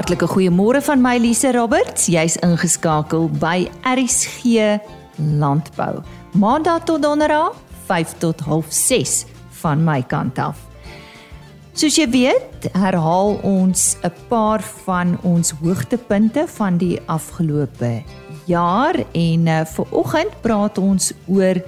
[0.00, 2.06] Hartlike goeiemôre van my Lise Roberts.
[2.08, 4.78] Jy's ingeskakel by RSG
[5.36, 6.00] Landbou.
[6.40, 7.52] Maandag tot donderdag
[7.84, 9.28] 5 tot 06:30
[9.60, 10.56] van my kant af.
[11.76, 18.02] Soos jy weet, herhaal ons 'n paar van ons hoogtepunte van die afgelope
[18.46, 21.60] jaar en uh, vir oggend praat ons oor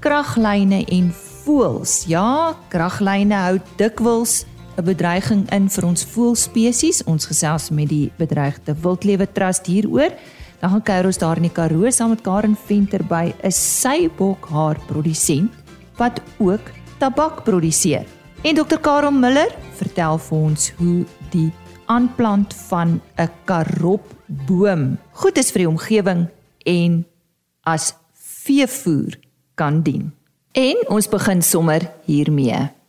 [0.00, 1.12] kraglyne en
[1.44, 2.04] voëls.
[2.06, 7.04] Ja, kraglyne hou dikwels 'n bedreiging in vir ons voëlspesies.
[7.04, 10.12] Ons gesels met die bedreigde wildlewe trust hieroor.
[10.60, 14.48] Dan gaan kuier ons daar in die Karoo saam met Karen Venter by 'n seibok
[14.48, 15.50] haar produsent
[15.96, 18.06] wat ook tabak produseer.
[18.42, 21.52] En Dr Karel Miller vertel vir ons hoe die
[21.86, 26.28] aanplant van 'n karopboom goed is vir die omgewing
[26.64, 27.06] en
[27.62, 29.18] as veevoer
[29.54, 30.12] kan dien.
[30.52, 32.81] En ons begin sommer hiermee.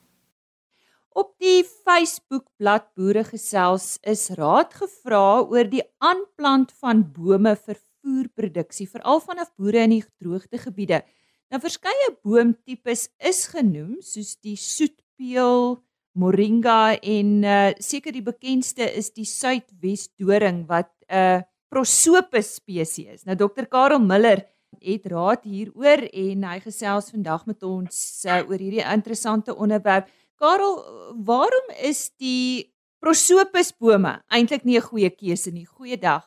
[1.13, 8.87] Op die Facebook-blad Boere Gesels is raad gevra oor die aanplant van bome vir voerproduksie,
[8.89, 11.03] veral vanaf boere in die droogtegebiede.
[11.53, 15.77] Nou verskeie boomtipes is genoem, soos die soetpeel,
[16.17, 23.25] moringa en uh, seker die bekendste is die suidwesdoring wat 'n uh, prosopis spesies.
[23.25, 24.47] Nou Dr Karel Miller
[24.81, 30.09] het raad hieroor en hy gesels vandag met ons uh, oor hierdie interessante onderwerp.
[30.43, 30.73] Karel,
[31.23, 32.67] waarom is die
[32.99, 35.63] prosopis bome eintlik nie 'n goeie keuse nie?
[35.63, 36.25] Goeiedag.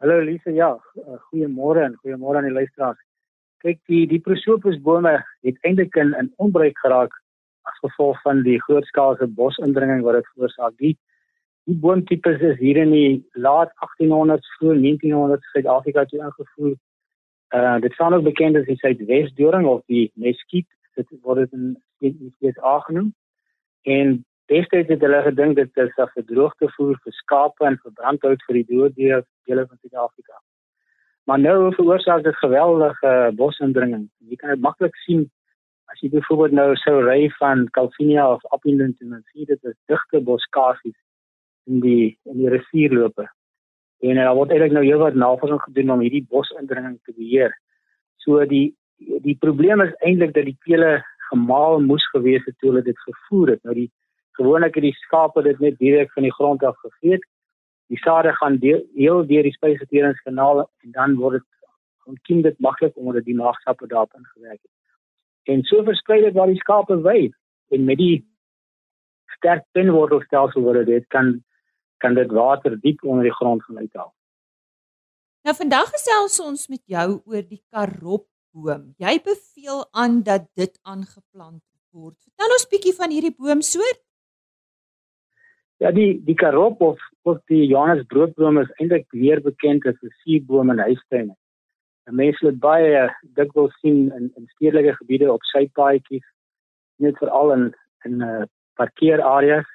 [0.00, 2.98] Hallo Lise, ja, eh, goeiemôre en goeiemôre aan die luisteraars.
[3.62, 7.12] Kyk, die die prosopis bome het eintlik in in onbruik geraak
[7.70, 10.74] as gevolg van die grootskaalse bosindringing wat dit veroorsaak.
[10.78, 10.98] Die
[11.66, 16.76] die boomtipes is hier in die laat 1800s, vroeg 1900s Suid-Afrika toe ingevoer.
[17.54, 20.72] Uh dit staan ook bekend as die Suidwesdoring of die Mesquite.
[20.96, 23.14] Dit word in die USA genoem.
[23.84, 24.16] En
[24.52, 28.54] destyds het hulle gedink dit is 'n verdroogde voer vir skape en vir brandhout vir
[28.54, 30.40] die dooddiere dele van Suid-Afrika.
[31.24, 34.10] Maar nou veroorsaak dit geweldige bosindringing.
[34.28, 35.30] Jy kan dit maklik sien
[35.92, 39.76] as jy byvoorbeeld nou sou ry van Calvinia of Appington en dan sien dit is
[39.86, 40.96] digte boskasies
[41.66, 43.28] in die in die rivierloope.
[44.04, 47.54] En daar word eintlik nou heelwat navorsing gedoen om hierdie bosindringing te beheer.
[48.16, 52.82] So die die probleem is eintlik dat die pele gemaal moes gewees het toe hulle
[52.82, 53.62] dit gevoer het.
[53.62, 53.90] Nou die
[54.38, 57.24] gewoonlik het die skape dit net direk van die grond af gegeet.
[57.92, 61.48] Die sade gaan deel, heel deur die spysverteringskanaal en dan word dit
[62.04, 64.72] ontkiem dit maklik omdat die maagsappe daarop ingewerk het.
[65.54, 67.30] En so versprei dit waar die skape wy
[67.72, 68.24] en met die
[69.36, 71.36] sterk pinwortelstelsel wat dit kan
[72.02, 74.12] kan dit water diep onder die grond gaan uithaal.
[75.44, 78.94] Nou vandag gesels ons met jou oor die karop boom.
[79.02, 81.62] Jy beveel aan dat dit aangeplant
[81.94, 82.16] word.
[82.22, 84.00] Vertel ons bietjie van hierdie boomsoort.
[85.82, 90.14] Ja, die die karop of of die Johannes broodboom is eintlik meer bekend as 'n
[90.22, 91.34] suurboom in huistuine.
[92.10, 96.26] Mense het baie dikwels sien in in stedelike gebiede op sypaadjies,
[96.98, 97.64] net veral in
[98.04, 98.44] in 'n uh,
[98.74, 99.66] parkeerareas.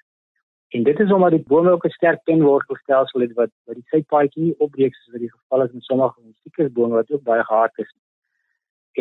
[0.70, 4.44] En dit is omdat die bome ook 'n sterk penwortelstelsel het wat wat die sypaadjie
[4.44, 7.92] nie opbreek soos wat die geval is met sommige musiekersbome wat ook baie gehard is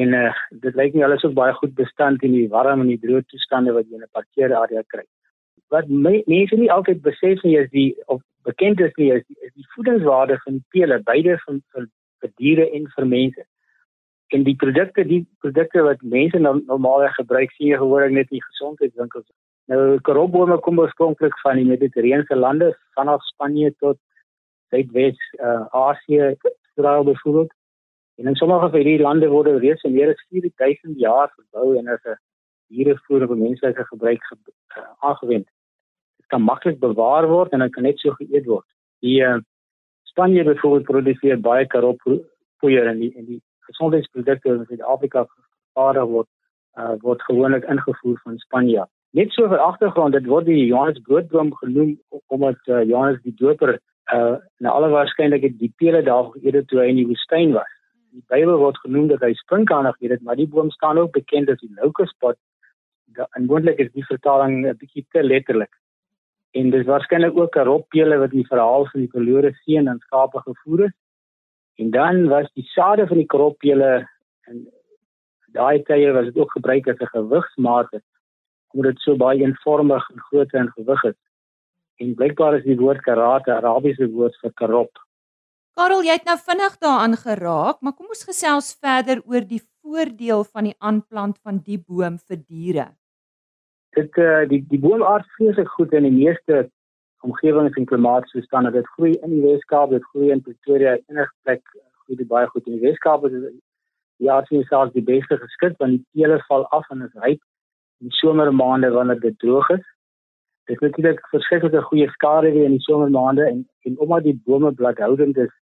[0.02, 0.32] en uh,
[0.64, 3.74] dit lyk nie alles ook baie goed bestand in die warm en die droë toestande
[3.76, 5.04] wat jy in 'n parkeerarea kry.
[5.74, 9.36] Wat my, mense nie altyd besef nie is die of bekend is nie is die,
[9.46, 11.88] is die voedingswaarde van pele beide van vir,
[12.20, 13.44] vir diere en vir mense.
[14.36, 18.44] En die produkte die produkte wat mense nou normaalweg gebruik sien jy gewoonlik net in
[18.50, 19.28] gesondheidswinkels.
[19.68, 23.98] Nou karobome kom oorspronklik van die Mediterrane lande vanaf Spanje tot
[24.70, 26.36] Suidwes uh, Asië,
[26.76, 27.52] Israel byvoorbeeld.
[28.18, 31.88] En in sommige van hierdie lande word reeds in meer as 4000 jaar gebou en
[31.88, 32.16] as 'n
[32.74, 34.36] dierevoer vir menslike gebruik ge
[34.78, 35.46] uh, aangewend.
[36.18, 38.66] Dit kan maklik bewaar word en dit kan net so geëet word.
[39.06, 39.38] Die uh,
[40.10, 43.40] Spanje byvoorbeeld produseer baie karoppoeier en die en die
[43.70, 46.28] gesondheidsprodukte wat in Suid-Afrika vervaardig word,
[46.74, 48.86] uh, word gewoonlik ingevoer van Spanje.
[49.10, 53.78] Net so vir agtergrond, dit word die Johannes broodboom genoem omdat uh, Johannes die doper
[53.78, 57.77] uh, na alle waarskynlikheid die pele daar geëet het toe hy in die woestyn was
[58.12, 61.50] die Bybel word genoem dat hy sprinkanig het dit, maar die boom staan ook bekend
[61.50, 62.38] as die locuspot.
[63.36, 65.72] En moontlik is die vertaling 'n bietjie te letterlik.
[66.54, 70.40] En dis waarskynlik ook 'n roppele wat die verhaal van die verlore seun en skape
[70.40, 70.94] gevoer het.
[71.76, 74.08] En dan was die sade van die kroppele
[74.48, 74.66] en
[75.52, 77.90] daai tye was dit ook gebruik as 'n gewigsmaat
[78.74, 81.18] omdat dit so baie eenvormig en groot en gewig is.
[81.96, 85.07] En blykbaar is die woord karate Arabiese woord vir karop.
[85.78, 90.40] Karel, jy het nou vinnig daaraan geraak, maar kom ons gesels verder oor die voordeel
[90.48, 92.86] van die aanplant van die boom vir diere.
[93.94, 96.64] Dit uh die die boom aard vreeslik goed in die meeste
[97.22, 98.72] omgewings en klimaatstoestande.
[98.74, 102.66] Dit groei in die Weskaap, dit groei in Pretoria, enige plek groei dit baie goed
[102.66, 103.28] in die Weskaap.
[103.30, 103.46] Is
[104.18, 107.38] ja, sien selfs die beste geskik want die teele val af en is ryp
[108.02, 109.86] in die somermaande wanneer dit droog is.
[110.66, 114.74] Dit is natuurlik verskriklike goeie skade weer in die somermaande en en omdat die bome
[114.74, 115.54] bladhoudend is,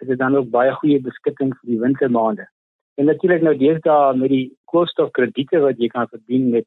[0.00, 2.46] is dit dan ook baie goeie beskutting vir die wintermaande.
[3.00, 6.66] En natuurlik nou deesdae met die koolstofkrediete wat jy kan verdien met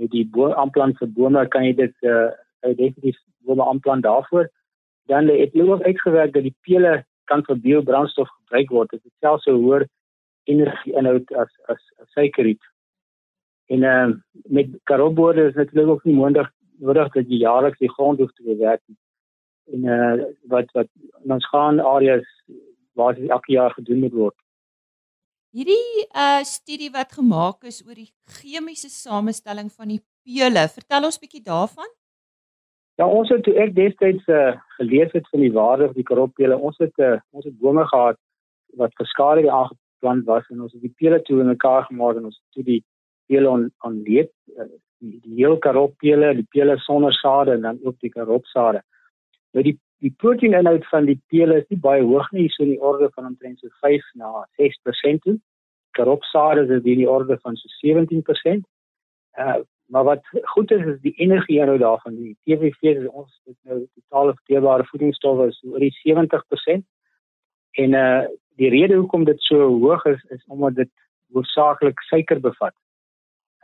[0.00, 0.24] met die
[0.56, 2.30] aanplant vir bome kan jy dit uh
[2.62, 4.48] definitief bome aanplant daarvoor.
[5.08, 8.90] Dan het hulle ook uitgewerk dat die pele kan vir biobrandstof gebruik word.
[8.90, 9.86] Dit is selfs so hoër
[10.44, 12.62] energie inhoud as as, as suikerriet.
[13.68, 14.08] En uh
[14.44, 18.42] met karotboorde is natuurlik ook nie moontlik nodig dat jy jaarliks die grond hoef te
[18.42, 18.82] bewerk.
[19.72, 20.88] En uh wat wat
[21.22, 22.26] ons gaan areas
[22.98, 24.36] waar dit elke jaar gedoen moet word.
[25.50, 31.18] Hierdie uh studie wat gemaak is oor die chemiese samestelling van die pele, vertel ons
[31.18, 31.88] bietjie daarvan.
[33.00, 36.58] Ja, ons het toe ek destyds uh, gelees het van die waarde van die karoppele,
[36.68, 38.18] ons het uh, ons het bome gehad
[38.76, 42.36] wat verskade aangeplant was en ons het die pele toe in mekaar gemaak en ons
[42.36, 42.82] het toe die
[43.30, 44.68] pele on onleed uh,
[45.00, 48.84] die, die heel karoppele, die pele sonder sade en dan ook die karopsade.
[49.52, 52.80] Nou die die proteïninhoud van die pele is nie baie hoog nie, so in die
[52.80, 55.34] orde van omtrent so 5 na 6% toe.
[55.98, 58.64] Karopsade is in die orde van so 17%.
[59.36, 59.60] Uh
[59.90, 62.14] Maar wat goed is is die energie inhoud daarvan.
[62.16, 66.84] Die TVV is ons het nou totale verteerbare voedingsstowwe is oor die 70%.
[67.84, 68.22] En uh
[68.60, 70.90] die rede hoekom dit so hoog is is omdat dit
[71.32, 72.74] hoofsaaklik suiker bevat.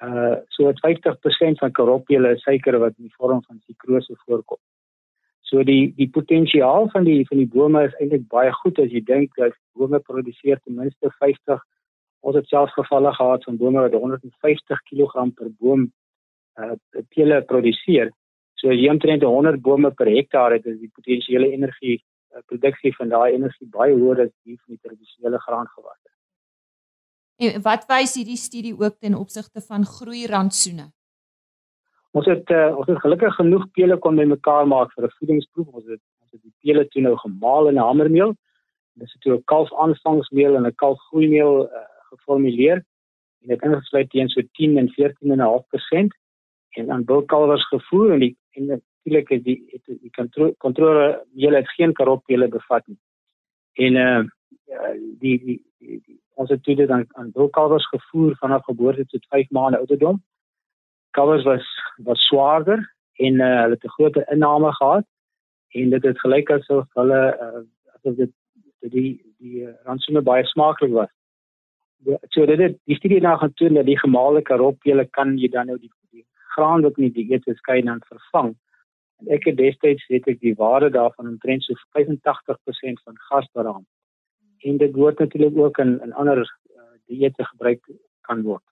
[0.03, 4.59] Uh so 50% van karopiele is suiker wat in die vorm van sukrose voorkom.
[5.47, 9.03] So die die potensiaal van die van die bome is eintlik baie goed as jy
[9.07, 11.63] dink dat bome produseer ten minste 50
[12.27, 15.87] ons het selfs gevalle gehad van bome wat 150 kg per boom
[16.59, 16.75] uh
[17.15, 18.11] teele produseer.
[18.57, 23.13] So jy omtrent 100 bome per hektaar het, is die potensiële energie uh, produksie van
[23.13, 26.11] daai energie baie hoër as die van die tradisionele graangewasse.
[27.37, 30.89] En wat wys hierdie studie ook ten opsigte van groei rantsoene?
[32.17, 35.69] Ons het uh, ons het gelukkig genoeg pele kon bymekaar maak vir 'n voedingsproef.
[35.79, 38.35] Ons het ons het die pele toe nou gemaal in hamermeel.
[39.01, 42.79] Dis toe 'n kalf aanvangsmeel en 'n kalf groeimeel uh, geformuleer
[43.43, 46.17] en dit ingesluit teen so 10 en 14.5%
[46.79, 51.69] en dan bulkalwers gevoer en die en natuurlik het die het die kontrole julle het
[51.77, 53.01] geen karopele bevat nie.
[53.73, 54.25] En uh
[55.21, 59.51] die die, die, die ons het dit dan aan bulkalwers gevoer vanaf geboorte tot 5
[59.51, 60.23] maande ouderdom.
[61.17, 61.67] Kalwers was
[62.09, 62.83] was swaarder
[63.27, 65.07] en uh, hulle het 'n groter inname gehad
[65.81, 67.63] en dit het gelyk asof hulle uh,
[67.97, 68.33] asof dit
[68.81, 71.13] die die uh, rantsoene baie smaaklik was.
[72.29, 75.67] So dit het die studie nou gaan toon dat die gemaalde karopele kan jy dan
[75.67, 75.93] nou die
[76.57, 78.55] graan wat nie die eet is skei dan vervang.
[79.21, 83.85] En ek het destyds het ek die waarde daarvan omtrent so 85% van gas daaraan.
[84.69, 87.83] En dit word natuurlik ook in in ander uh, dieete gebruik
[88.29, 88.65] kan word.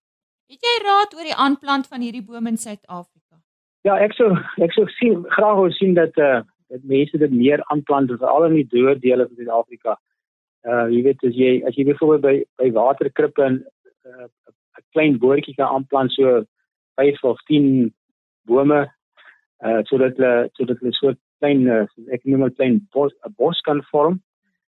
[0.52, 3.38] Het jy raad oor die aanplant van hierdie bome in Suid-Afrika?
[3.88, 4.30] Ja, ek sou
[4.64, 6.42] ek sou sien graag wou sien dat uh
[6.72, 9.96] dat mense dit meer aanplant veral in die droë dele van Suid-Afrika.
[10.68, 14.28] Uh jy weet as jy as jy byvoorbeeld by by waterkrippe en 'n uh,
[14.92, 16.44] klein boortjie kan aanplant so
[17.00, 17.92] 5 of 10
[18.48, 18.80] bome
[19.64, 23.60] uh sodat hulle sodat hulle so klein uh, ek noem dit klein bos 'n bos
[23.60, 24.20] kan vorm.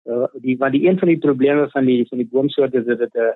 [0.06, 3.00] Uh die want die een van die probleme van die van die boomsoorte is dat
[3.00, 3.34] dit 'n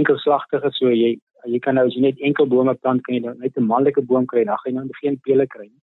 [0.00, 3.20] enkelslagtige is so jy jy kan nou as jy net enkel bome plant kan jy
[3.24, 5.82] nou net 'n manlike boom kry dan gaan jy nou geen pele kry nie.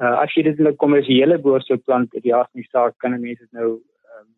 [0.00, 3.40] Uh as jy dit in 'n kommersiële boersoort plant, die jaars nie saak kan mense
[3.40, 3.80] dit nou
[4.18, 4.28] um,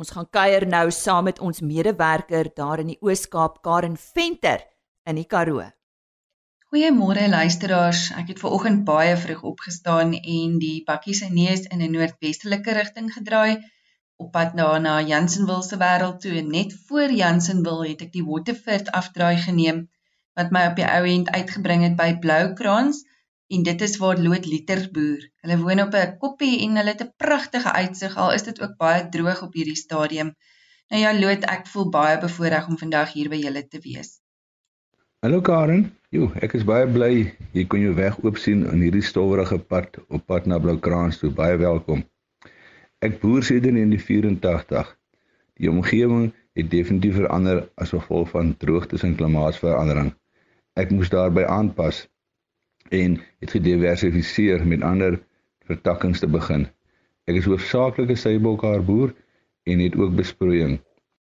[0.00, 4.64] Ons gaan kuier nou saam met ons medewerker daar in die Oos-Kaap, Karen Venter
[5.08, 5.64] in die Karoo.
[6.70, 8.10] Goeiemôre luisteraars.
[8.20, 12.72] Ek het ver oggend baie vroeg opgestaan en die bakkie se neus in 'n noordwestelike
[12.72, 13.58] rigting gedraai
[14.16, 18.90] op pad na na Jansenwil se wêreld toe net voor Jansenwil het ek die Waterford
[19.00, 19.88] afdraai geneem
[20.36, 23.04] wat my op die ou end uitgebring het by Bloukrans
[23.50, 25.22] en dit is waar Loot Liter boer.
[25.42, 28.76] Hulle woon op 'n koppie en hulle het 'n pragtige uitsig al is dit ook
[28.76, 30.34] baie droog op hierdie stadium.
[30.88, 34.20] Nou ja Loot, ek voel baie bevoorreg om vandag hier by julle te wees.
[35.18, 35.96] Hallo Karen.
[36.08, 39.98] Jo, ek is baie bly jy kon jou weg oop sien in hierdie stowwerige pad
[40.08, 41.30] op pad na Bloukrans toe.
[41.30, 42.04] Baie welkom.
[42.98, 44.96] Ek boer sedert in die 84.
[45.54, 50.14] Die omgewing het definitief verander as gevolg van droogtes en klimaatsverandering.
[50.74, 52.08] Ek moes daarbey aanpas
[52.90, 55.18] en het gediversifiseer met ander
[55.70, 56.66] vertakkings te begin.
[57.30, 59.14] Ek is hoofsaaklik 'n seibokhaar boer
[59.70, 60.80] en het ook besproeiing.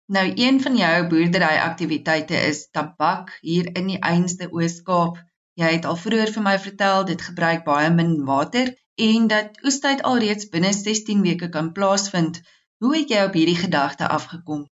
[0.07, 5.23] Nou een van jou boerdery aktiwiteite is tabak hier in die einste Oos-Kaap.
[5.55, 8.75] Jy het al vroeër vir my vertel dit gebruik baie min water
[9.07, 12.43] en dat oestyd alreeds binne 16 weke kan plaasvind.
[12.83, 14.67] Hoe het jy op hierdie gedagte afgekom?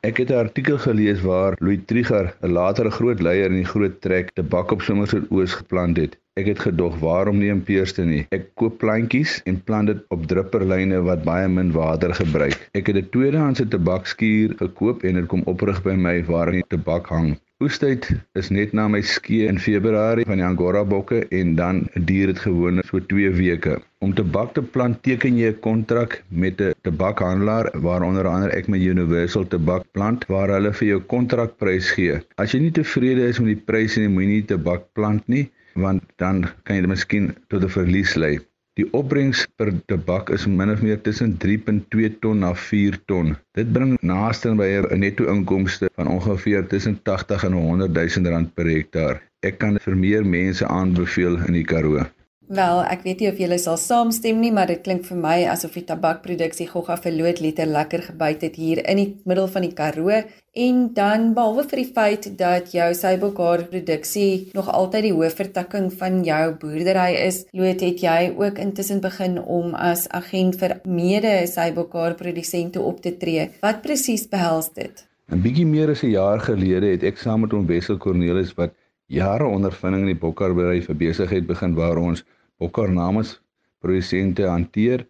[0.00, 4.00] Ek het 'n artikel gelees waar Louis Trigger, 'n latere groot leier in die groot
[4.00, 6.18] trek tabak op Somerset Oos geplant het.
[6.38, 8.20] Ek het gedog, waarom nie in Peerste nie?
[8.36, 12.54] Ek koop plantjies en plant dit op drupperlyne wat baie min water gebruik.
[12.78, 17.10] Ek het 'n tweedehandse tabakskuur gekoop en dit kom oprig by my waar die tabak
[17.10, 17.34] hang.
[17.58, 18.06] Oestyd
[18.38, 22.38] is net na my skee in Februarie van die Angora bokke en dan duur dit
[22.38, 23.74] gewoonlik so 2 weke.
[23.98, 28.68] Om tabak te plant teken jy 'n kontrak met 'n tabakhandelaar waar onder andere ek
[28.68, 32.22] my Universal tabak plant waar hulle vir jou kontrakprys gee.
[32.36, 35.48] As jy nie tevrede is met die pryse nie, moenie tabak plant nie
[35.84, 38.38] want dan kan jy dit miskien tot 'n verlies lei.
[38.78, 43.32] Die opbrengs per tabak is min of meer tussen 3.2 ton na 4 ton.
[43.58, 48.54] Dit bring naaste by 'n netto inkomste van ongeveer tussen 80 en 100 000 rand
[48.54, 49.18] per hektaar.
[49.42, 52.06] Ek kan vir meer mense aanbeveel in die Karoo.
[52.48, 55.74] Wel, ek weet nie of julle sal saamstem nie, maar dit klink vir my asof
[55.76, 60.22] die tabakproduksie gogga verloot liter lekker gebyt het hier in die middel van die Karoo
[60.64, 66.22] en dan behalwe vir die feit dat jou seibokhaar produksie nog altyd die hoofvertakking van
[66.24, 72.16] jou boerdery is, loot het jy ook intussen begin om as agent vir mede seibokhaar
[72.16, 73.50] produsente op te tree.
[73.60, 75.04] Wat presies behels dit?
[75.28, 78.72] 'n Bietjie meer as 'n jaar gelede het ek saam met ons Wessel Cornelis wat
[79.06, 82.24] jare ondervinding in die bokhaarbedryf vir besigheid begin waar ons
[82.58, 83.38] bokker namens
[83.82, 85.06] produsente hanteer.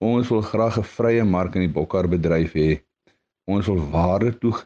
[0.00, 2.70] Ons wil graag 'n vrye mark in die bokkerbedryf hê.
[3.46, 4.58] Ons wil waarde toeg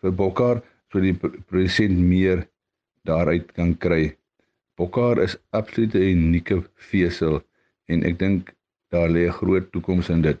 [0.00, 1.18] vir bokker sodat die
[1.48, 2.48] produsent meer
[3.08, 4.04] daaruit kan kry.
[4.76, 6.58] Bokker is absoluut 'n unieke
[6.90, 7.40] vesel
[7.92, 8.54] en ek dink
[8.92, 10.40] daar lê 'n groot toekoms in dit.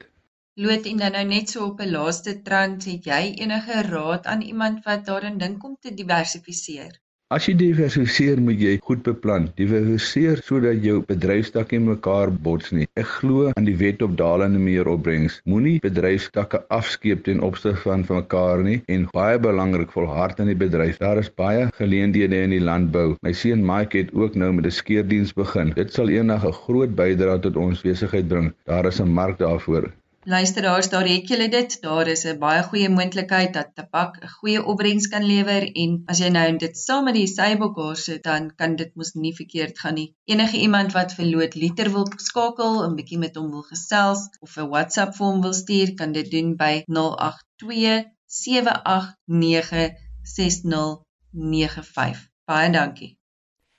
[0.54, 4.42] Loot en dan nou net so op 'n laaste trant, het jy enige raad aan
[4.52, 7.01] iemand wat daarin dink om te diversifiseer?
[7.32, 9.46] As jy diversifiseer, moet jy goed beplan.
[9.56, 12.84] Diversifiseer sodat jou bedryfstakke mekaar bots nie.
[13.00, 15.38] Ek glo aan die wet op dalende meer opbrengs.
[15.48, 20.58] Moenie bedryfstakke afskeep ten opsigte van van mekaar nie en baie belangrik, volhard in die
[20.64, 21.00] bedryf.
[21.00, 23.14] Daar is baie geleenthede in die landbou.
[23.24, 25.72] My seun Mike het ook nou met 'n skeerdiens begin.
[25.80, 28.52] Dit sal eendag 'n groot bydrae tot ons besigheid bring.
[28.68, 29.88] Daar is 'n mark daarvoor.
[30.24, 31.82] Luisteraars, daar het julle dit.
[31.82, 36.18] Daar is 'n baie goeie moontlikheid dat tabak 'n goeie opbrengs kan lewer en as
[36.18, 39.94] jy nou dit saam met die seibokhaar sit, dan kan dit mos nie verkeerd gaan
[39.94, 40.14] nie.
[40.24, 44.68] Enige iemand wat verloot liter wil skakel en bietjie met hom wil gesels of 'n
[44.68, 49.90] WhatsApp vir hom wil stuur, kan dit doen by 082 789
[50.22, 52.30] 6095.
[52.44, 53.18] Baie dankie.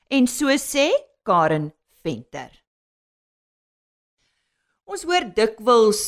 [0.08, 0.90] En so sê
[1.22, 2.62] Karen Venter.
[4.84, 6.00] Ons hoor dikwels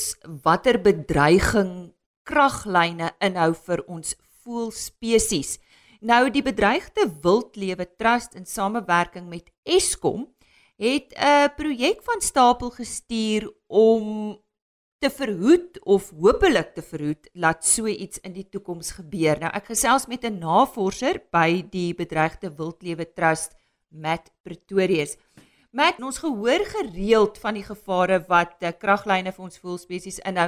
[0.43, 1.93] watter bedreiging
[2.27, 5.55] kraglyne inhou vir ons voëlspesies.
[6.03, 10.27] Nou die bedreigde wildlewe trust in samewerking met Eskom
[10.75, 14.35] het 'n projek van stapel gestuur om
[14.99, 19.39] te verhoed of hopelik te verhoed dat so iets in die toekoms gebeur.
[19.39, 23.55] Nou ek gesels met 'n navorser by die bedreigde wildlewe trust
[23.89, 25.15] Matt Pretorius.
[25.75, 30.45] Matt, ons gehoor gereeld van die gevare wat uh, kraglyne vir ons voëlspesies inhou.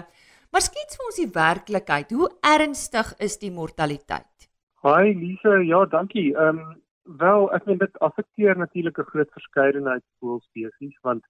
[0.55, 2.13] Maar skets vir ons die werklikheid.
[2.15, 4.48] Hoe ernstig is die mortaliteit?
[4.88, 6.29] Hi Lisa, ja, dankie.
[6.31, 6.72] Ehm um,
[7.19, 11.24] wel, ek meen dit affekteer natuurlik 'n groot verskeidenheid voëlspesies want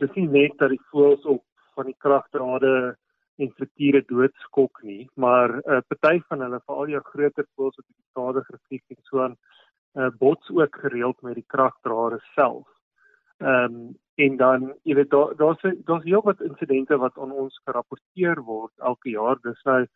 [0.00, 1.44] dis nie net dat die voëls op
[1.76, 2.96] van die kragdrade
[3.36, 7.88] en strukture doodskok nie, maar 'n uh, party van hulle, veral jou groter voëls wat
[7.88, 9.36] die skade gevlieg en so aan,
[9.96, 12.68] uh, bots ook gereeld met die kragdrade self.
[13.42, 17.60] Ehm um, en dan jy weet daar daar's daar's heel wat insidente wat aan ons
[17.64, 19.38] gerapporteer word elke jaar.
[19.42, 19.86] Dis nou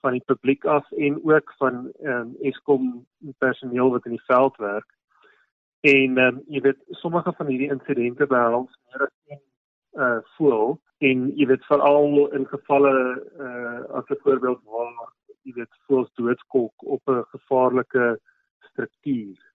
[0.00, 3.06] van die publiek af en ook van ehm um, Eskom
[3.38, 4.90] personeel wat in die veld werk.
[5.80, 9.42] En ehm um, jy weet sommige van hierdie insidente behels meer as een
[9.92, 12.94] uh voel en jy weet veral in gevalle
[13.46, 18.18] uh as 'n voorbeeld waar jy weet voels doodskok op 'n gevaarlike
[18.58, 19.49] struktuur.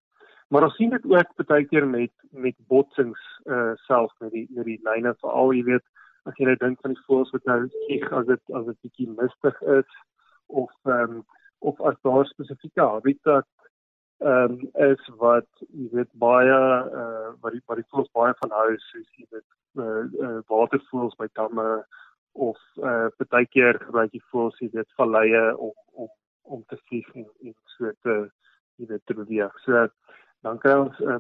[0.55, 4.63] Maar ons sien dit ook baie keer met met botsings uh self met die met
[4.69, 5.83] die lyne veral jy weet
[6.31, 9.07] as jy nou dink van die voels wat nou vlieg as dit as dit bietjie
[9.17, 9.97] mistig is
[10.62, 11.17] of ehm um,
[11.71, 13.50] of as daar spesifieke habitat
[14.29, 16.62] ehm um, is wat jy weet baie
[17.01, 19.50] uh wat die wat die voels baie van hou soos jy weet
[19.83, 21.69] uh, uh watervoels by damme
[22.47, 26.12] of uh baie keer gebruik jy voels jy weet valleie om om
[26.55, 28.19] om te vlieg en, en so te
[28.79, 29.63] jy weet te beweeg.
[29.67, 29.88] So
[30.45, 31.17] dan kry ons uh,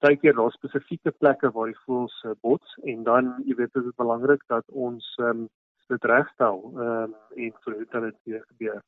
[0.00, 3.90] baie keer daar spesifieke plekke waar die voëls uh, bots en dan jy weet dit
[3.90, 5.48] is belangrik dat ons um,
[5.90, 8.78] dit regstel um, en verhoed dat dit weer gebeur.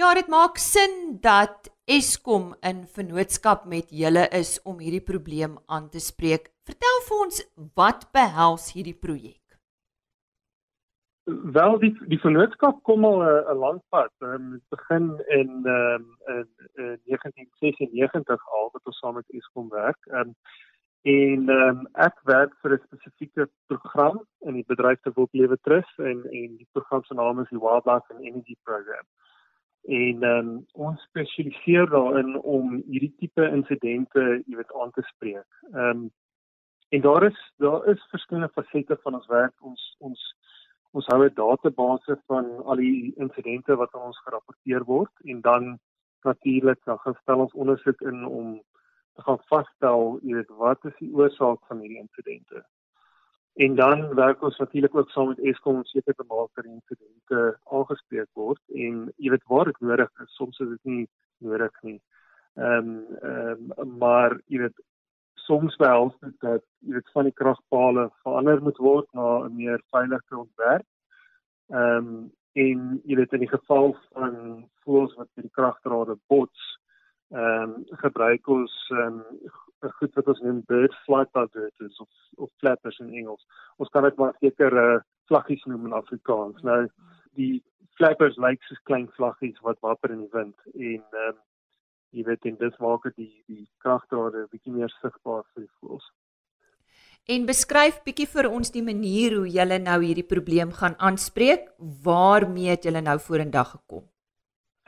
[0.00, 5.90] Ja, dit maak sin dat Eskom in vennootskap met julle is om hierdie probleem aan
[5.92, 6.48] te spreek.
[6.64, 7.44] Vertel vir ons
[7.76, 9.41] wat behels hierdie projek?
[11.52, 14.12] Wel die die vennootskap kom al 'n uh, lang pad.
[14.18, 15.06] Ehm um, begin
[15.38, 19.98] in ehm um, in, in 1996 al wat ons saam met Eskom werk.
[20.06, 20.34] Ehm um,
[21.02, 25.98] en ehm um, ek werk vir 'n spesifieke program in die bedryf te Wildlewe Trust
[25.98, 29.06] en en die program se naam is die Wildlife and Energy Program.
[29.82, 35.50] En ehm um, ons spesialiseer daarin om hierdie tipe insidente, jy weet, aan te spreek.
[35.72, 36.10] Ehm um,
[36.88, 39.54] en daar is daar is verskeie fasette van ons werk.
[39.60, 40.20] Ons ons
[40.92, 45.78] ons hou 'n database van al die insidente wat aan ons gerapporteer word en dan
[46.24, 48.60] natuurlik dan gestel ons ondersoek in om
[49.14, 52.62] te gaan vasstel, jy weet, wat is die oorsaak van hierdie insidente.
[53.54, 56.72] En dan werk ons natuurlik ook saam met Eskom om seker te maak dat die
[56.72, 61.04] insidente aangespreek word en jy weet waar dit nodig is, soms is dit nie
[61.38, 62.00] nodig nie.
[62.56, 64.80] Ehm um, ehm um, maar jy weet
[65.46, 69.80] soms behels dit dat jy weet van die kragpale verander moet word na 'n meer
[69.94, 70.86] veilige ontwerp.
[71.70, 74.34] Ehm um, en jy weet in die geval van
[74.84, 76.64] voëls wat by die kragdrade bots,
[77.32, 82.50] ehm um, gebruik ons ehm um, goed wat ons noem bird flight alerts of of
[82.60, 83.46] flappers in Engels.
[83.76, 85.00] Ons kan dit maar seker uh,
[85.30, 86.62] vlaggies noem in Afrikaans.
[86.62, 86.86] Nou
[87.40, 87.62] die
[87.96, 91.40] flappers lyk like soos klein vlaggies wat wapper in die wind en ehm um,
[92.12, 95.74] jy weet en dit maak dit die die kragdrade 'n bietjie meer sigbaar vir die
[95.80, 96.10] voëls.
[97.30, 101.68] En beskryf bietjie vir ons die manier hoe julle nou hierdie probleem gaan aanspreek.
[102.04, 104.08] Waarmee het julle nou vorendag gekom?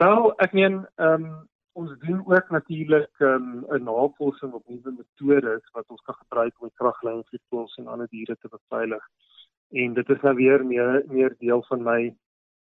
[0.03, 4.91] Wel, ek meen, ehm um, ons doen ook natuurlik ehm, 'n um, navorsing op nuwe
[4.91, 9.03] metodes wat ons kan gebruik om die kraglyne vir voëls en ander diere te beveilig.
[9.71, 12.15] En dit is nou weer meer meer deel van my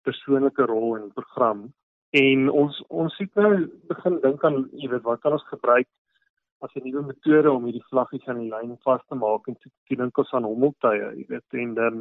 [0.03, 1.73] persoonlike rol in die program
[2.13, 3.53] En ons ons sit nou
[3.89, 5.89] begin dink aan jy weet wat kan ons gebruik
[6.61, 9.97] as 'n nuwe metode om hierdie vlaggies aan die lyn vas te maak en toe
[9.97, 11.95] dink ons aan hommeltuie, jy weet en dan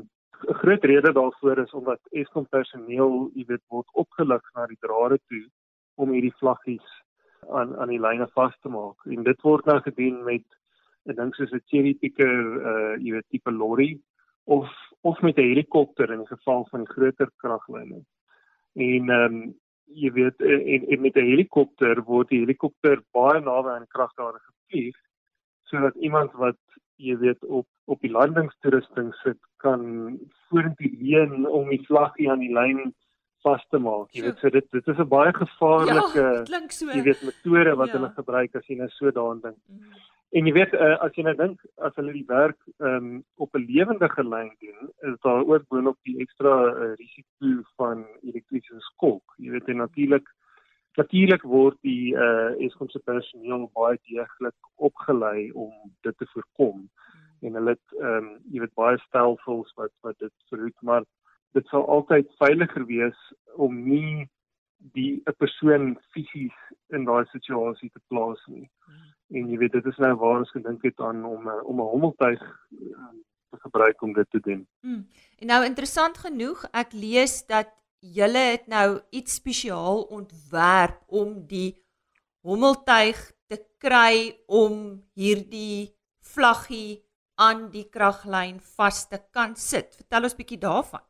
[0.50, 5.20] 'n groot rede daarvoor is omdat Eskom personeel, jy weet, word opgelig na die drade
[5.30, 5.46] toe
[5.96, 6.88] om hierdie vlaggies
[7.50, 8.98] aan aan die lyne vas te maak.
[9.06, 10.46] En dit word nou gedoen met
[11.08, 12.36] 'n ding soos 'n cherry picker,
[12.72, 14.00] uh jy weet, tipe lorry
[14.46, 14.68] of
[15.02, 18.04] of met 'n helikopter in die geval van die groter kraglyne.
[18.76, 19.56] En ehm um,
[19.94, 24.40] jy weet en, en met 'n helikopter word die helikopter baie naby aan die kragdrade
[24.40, 24.98] gevlieg
[25.72, 26.60] sodat iemand wat
[26.96, 32.54] jy weet op op die landingstoerusting sit kan vorentoe leun om die vlaggie aan die
[32.54, 32.94] lyn
[33.44, 34.12] vas te maak.
[34.14, 36.86] Jy weet so dit dit is 'n baie gevaarlike ja, so.
[36.86, 37.94] jy weet metode wat ja.
[37.98, 39.58] hulle gebruik as jy nou so daaraan dink.
[39.68, 40.11] Mm.
[40.32, 43.66] En jy weet uh, as jy nou dink as hulle die werk um, op 'n
[43.68, 49.36] lewendige lyn doen, is daar ook boonop die ekstra uh, risiko van elektriese skok.
[49.44, 50.32] Jy weet natuurlik
[50.96, 55.72] natuurlik word die uh, Eskom se personeel baie deeglik opgelei om
[56.08, 56.88] dit te voorkom.
[57.42, 61.04] En hulle het ehm um, jy weet baie stelsels wat wat dit verhoed, maar
[61.60, 63.20] dit sal altyd veiliger wees
[63.56, 64.30] om nie
[64.96, 66.60] die 'n persoon fisies
[66.96, 68.70] in daai situasie te plaas nie.
[68.88, 71.80] Hmm En jy weet dit is nou waar ons gedink het aan om uh, om
[71.80, 73.12] 'n hommeltuig uh,
[73.50, 74.68] te gebruik om dit te doen.
[74.80, 75.08] Hmm.
[75.40, 81.78] En nou interessant genoeg, ek lees dat julle het nou iets spesiaal ontwerp om die
[82.42, 85.94] hommeltuig te kry om hierdie
[86.34, 87.02] vlaggie
[87.36, 89.96] aan die kraglyn vas te kan sit.
[89.96, 91.04] Vertel ons bietjie daarvan.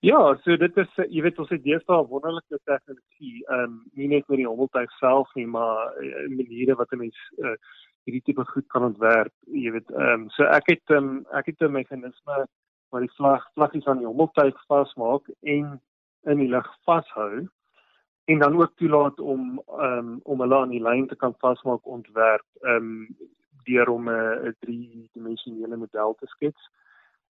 [0.00, 4.28] Ja, so dit is jy weet ons het deesdae wonderlike tegnologie, ehm um, nie net
[4.28, 7.56] met die hommeltuig self nie, maar uh, maniere wat 'n mens uh,
[8.04, 9.32] hierdie tipe goed kan ontwerp.
[9.46, 12.46] Jy weet, ehm um, so ek het um, ek het 'n meganisme
[12.90, 15.80] waar die vlag vlaggies aan die hommeltuig vasmaak en
[16.24, 17.48] in die lug vashou
[18.26, 22.46] en dan ook toelaat om um, om hulle aan die lyn te kan vasmaak ontwerp.
[22.60, 23.16] Ehm um,
[23.64, 26.70] deur om 'n 'n driedimensionele model te skets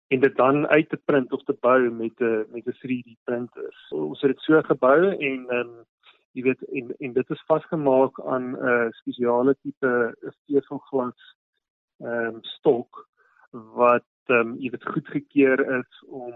[0.08, 3.70] en dit dan uit te print of te bou met 'n met 'n 3D printer.
[3.88, 5.84] So, ons het dit so gebou en ehm um,
[6.32, 11.36] jy weet en en dit is vasgemaak aan 'n uh, spesiale tipe steelglas
[11.98, 13.08] ehm um, stok
[13.50, 16.34] wat ehm um, jy weet goedgekeur is om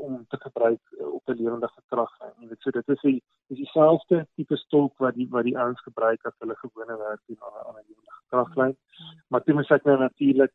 [0.00, 2.40] om te gebruik op 'n lewendige kraglyn.
[2.40, 5.80] Jy weet so dit is die is dieselfde tipe stok wat die wat die ouens
[5.80, 8.76] gebruik as hulle gewone werk doen aan 'n aan 'n lewendige kraglyn.
[9.28, 10.52] Maar dit moet ek nou natuurlik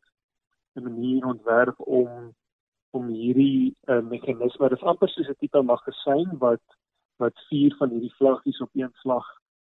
[0.76, 2.34] 'n manier ontwerp om
[2.96, 6.64] om hierdie uh, meganisme, dit is amper soos 'n tipe magasyn wat
[7.22, 9.26] wat vier van hierdie vlaggies op een slag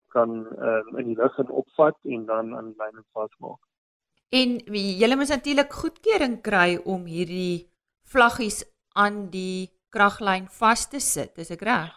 [0.08, 3.60] kan um, in die lug en opvat en dan aan lyn vasmaak.
[4.28, 4.58] En
[5.00, 7.68] julle moet natuurlik goedkeuring kry om hierdie
[8.14, 8.64] vlaggies
[8.94, 11.92] aan die kraglyn vas te sit, is ek reg?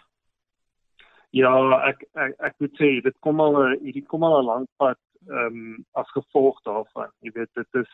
[1.36, 1.54] Ja,
[1.90, 5.58] ek ek ek moet sê dit kom al hierdie kom al 'n lang pad ehm
[5.60, 7.12] um, as gevolg daarvan.
[7.22, 7.92] Jy weet dit is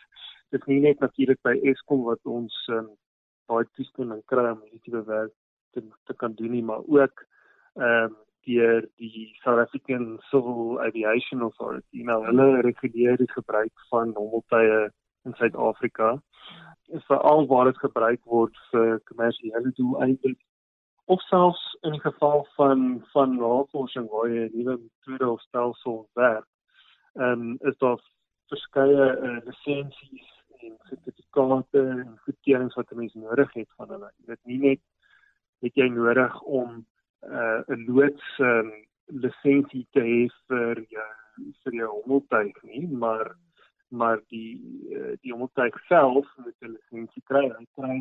[0.54, 2.92] dit is nie net natuurlik by Eskom wat ons um,
[3.50, 5.34] baie toestemming kry om hierdie tipe werk
[5.74, 7.26] te te kan doen nie, maar ook
[7.80, 12.04] ehm um, deur die South African Civil Aviation Authority.
[12.04, 14.89] Nou hulle reguleer die gebruik van hommeltuie
[15.24, 16.10] in Suid-Afrika.
[16.92, 20.36] Is veral waar dit gebruik word vir kommersiële doeleindes
[21.06, 26.48] of selfs in geval van van navorsing waar jy 'n nuwe metode of stelsel ontwerp
[27.13, 28.00] ehm um, is daar
[28.52, 30.33] verskeie uh, lisensies
[30.67, 34.12] en sertifikate en goedkeurings wat 'n mens nodig het van hulle.
[34.17, 34.82] Jy weet nie net
[35.62, 36.86] het jy nodig om
[37.21, 38.71] uh, 'n uh, loods um,
[39.06, 41.12] lisensie te hê vir jou
[41.63, 43.36] vir jou hommeltuig nie, maar
[43.89, 44.58] maar die
[44.89, 47.45] uh, die hommeltuig self moet 'n lisensie kry.
[47.49, 47.97] Hy kry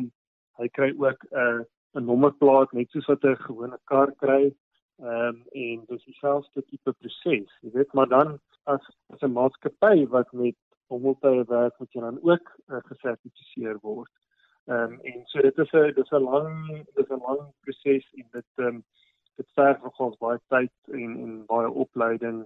[0.57, 4.53] hy kry ook 'n uh, 'n nommerplaat net soos wat 'n gewone kar kry.
[5.01, 10.07] Ehm um, en dis dieselfde tipe proses, jy weet, maar dan as as 'n maatskappy
[10.07, 10.55] wat met
[10.93, 14.11] hommeltuie werk moet jy dan ook uh, gesertifiseer word.
[14.71, 16.49] Ehm um, en so dit is 'n dis 'n lang
[16.95, 18.83] dis 'n lang proses en dit ehm um,
[19.35, 22.45] dit verg nogals baie tyd en en baie opleiding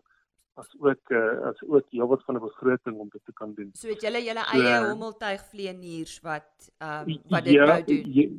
[0.58, 3.70] as ook uh, as ook heelwat van 'n begroting om dit te kan doen.
[3.74, 7.84] So het julle julle eie so, hommeltuig vlieëniers wat ehm um, wat dit ja, nou
[7.84, 8.14] doen.
[8.14, 8.30] Ja,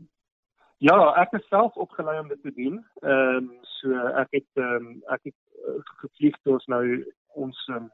[0.78, 2.76] Ja, ek is self opgelei om dit te doen.
[3.02, 3.46] Ehm um,
[3.80, 6.84] so ek het ehm um, ek het uh, gevlieg toe ons nou
[7.34, 7.88] ons um,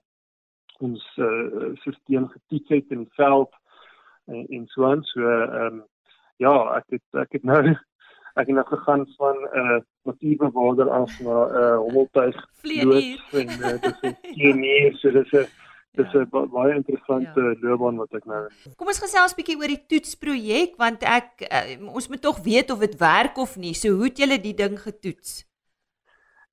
[0.79, 3.53] ons uh, stelsel getoets het in die veld
[4.27, 5.83] en, en so aan so ehm um,
[6.43, 7.61] ja, ek het ek het nou
[8.41, 13.49] ek het nou gegaan van 'n uh, water af na 'n uh, hommeltuig vlieënier en
[13.49, 15.47] uh, dis 'n vlieënier so dis 'n
[15.95, 16.27] Dis ja.
[16.27, 17.57] 'n baie interessante ja.
[17.61, 18.49] loopbaan wat ek nou.
[18.77, 22.79] Kom ons gesels bietjie oor die toetsprojek want ek uh, ons moet tog weet of
[22.83, 23.75] dit werk of nie.
[23.79, 25.45] So hoe het julle die ding getoets?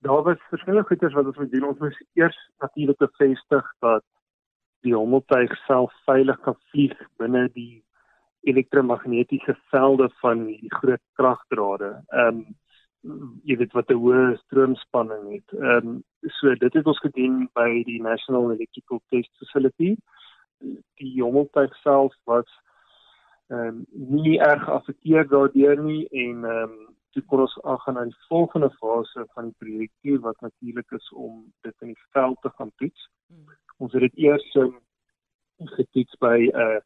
[0.02, 1.68] Daar was verskeie goeders wat ons moet doen.
[1.68, 4.04] Ons moet eers natuurlik bevestig dat
[4.82, 7.84] die hommeltuig self veilig kan vlieg binne die
[8.50, 11.94] elektromagnetiese velde van die groot kragdrade.
[12.10, 12.58] Ehm um,
[13.50, 15.54] jy weet wat 'n hoë stroomspanning het.
[15.60, 16.04] Ehm um,
[16.40, 19.96] so dit het ons gedoen by die National Electrical Test Facility.
[21.02, 22.50] Die hommeltuig self was
[23.50, 28.04] ehm um, nie erg geaffekteer daardeur nie en ehm um, toe kon ons aangaan na
[28.08, 32.50] die volgende fase van die projek wat natuurlik is om dit in die veld te
[32.50, 33.10] gaan toets.
[33.28, 33.58] Hmm.
[33.78, 34.80] Ons het dit eers um,
[35.76, 36.80] getoets by 'n uh,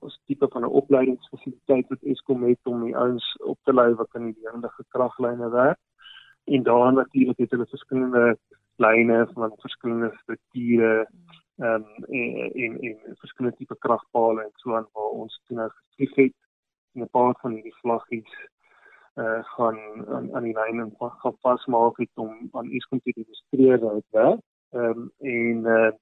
[0.00, 4.08] ons tipe van 'n opleidingsfasiliteit wat Eskom het om die ouens op te lei wat
[4.14, 5.80] aan die lewende kraglyne werk.
[6.44, 8.38] En daar natuurlik het hulle verskillende
[8.76, 11.08] lyne van verskillende strukture
[11.56, 15.70] ehm um, en, en en verskillende tipe kragpale en so aan waar ons toe nou
[15.70, 16.34] geskryf het
[16.94, 18.53] en 'n paar van hierdie vlaggies eh
[19.14, 23.94] uh, gaan aan aan die lyne gaan vasmaak het om aan Eskom te demonstreer dat
[23.94, 24.40] dit werk.
[24.70, 25.92] Ehm um, en uh,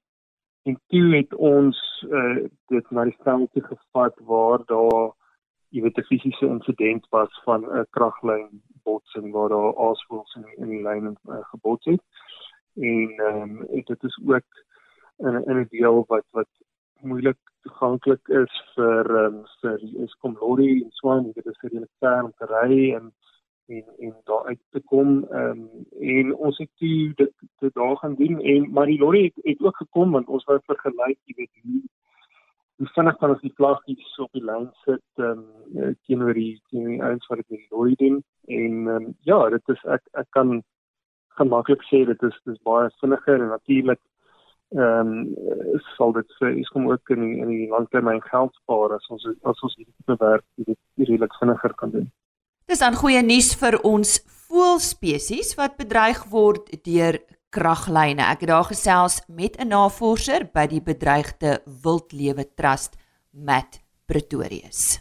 [0.63, 5.13] en toe het ons uh, dit na die veld toe gevat waar daar
[5.69, 10.69] jy weet 'n fisiese insident was van 'n kraglyn botsing waar daar asfalt in, in
[10.69, 12.03] die lyn uh, gebots het
[12.75, 14.51] en ehm um, dit is ook
[15.17, 16.49] in in 'n deel wat wat
[17.01, 22.25] moeilik toeganklik is vir um, vir Eskom lorry en so aan dit is redelik ver
[22.25, 23.11] om te ry en
[23.73, 25.65] en en daar uit te kom um,
[26.15, 29.63] en ons het die dit, dit daar gaan doen en maar die lorry het, het
[29.63, 31.83] ook gekom want ons wou vergelyk jy weet hoe
[32.83, 35.43] hoe vinnig kan ons die vlaggies op die lyn sit um,
[36.07, 38.17] teenoor die teenoor die ouens wat dit met die lorry doen.
[38.61, 40.57] En um, ja dit is ek ek kan
[41.39, 44.01] gemaklik sê dit is dis baie vinniger en natuurlik
[44.73, 48.95] ehm um, sal dit vir is kom ook in die, in die langtermyn geld spaar
[48.97, 52.09] as ons as ons hierdie tipe werk dit redelik vinniger kan doen.
[52.67, 57.19] Dis dan goeie nuus vir ons voëlspesies wat bedreig word deur
[57.53, 58.25] kraglyne.
[58.25, 62.97] Ek het daar gesels met 'n navorser by die bedreigde wildlewe trust
[63.31, 65.01] Matt Pretorius.